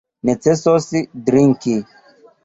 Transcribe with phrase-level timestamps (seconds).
[0.27, 0.87] Necesos
[1.27, 1.75] drinki.